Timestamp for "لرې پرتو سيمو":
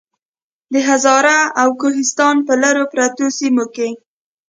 2.63-3.65